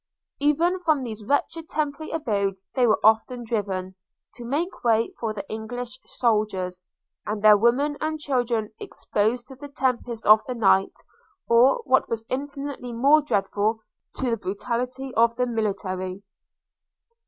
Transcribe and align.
–Even 0.49 0.79
from 0.79 1.03
these 1.03 1.23
wretched 1.23 1.69
temporary 1.69 2.11
abodes 2.11 2.67
they 2.73 2.87
were 2.87 2.99
often 3.03 3.43
driven, 3.43 3.93
to 4.33 4.43
make 4.43 4.83
way 4.83 5.11
for 5.19 5.31
the 5.31 5.47
English 5.47 5.99
soldiers; 6.07 6.81
and 7.27 7.43
their 7.43 7.55
women 7.55 7.95
and 8.01 8.19
children 8.19 8.73
exposed 8.79 9.45
to 9.45 9.55
the 9.55 9.67
tempest 9.67 10.25
of 10.25 10.43
the 10.47 10.55
night, 10.55 10.95
or, 11.47 11.83
what 11.85 12.09
was 12.09 12.25
infinitely 12.29 12.91
more 12.91 13.21
dreadful, 13.21 13.79
to 14.15 14.31
the 14.31 14.37
brutality 14.37 15.13
of 15.13 15.35
the 15.35 15.45
military. 15.45 16.23